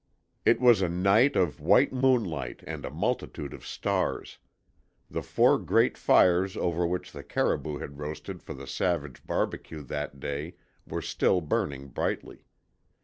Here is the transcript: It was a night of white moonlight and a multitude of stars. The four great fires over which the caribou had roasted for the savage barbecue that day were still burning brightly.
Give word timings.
It 0.45 0.59
was 0.59 0.81
a 0.81 0.89
night 0.89 1.35
of 1.35 1.59
white 1.59 1.93
moonlight 1.93 2.63
and 2.65 2.85
a 2.85 2.89
multitude 2.89 3.53
of 3.53 3.63
stars. 3.63 4.39
The 5.11 5.21
four 5.21 5.59
great 5.59 5.95
fires 5.95 6.57
over 6.57 6.87
which 6.87 7.11
the 7.11 7.21
caribou 7.23 7.77
had 7.77 7.99
roasted 7.99 8.41
for 8.41 8.55
the 8.55 8.65
savage 8.65 9.23
barbecue 9.27 9.83
that 9.83 10.19
day 10.19 10.55
were 10.87 11.03
still 11.03 11.39
burning 11.39 11.89
brightly. 11.89 12.45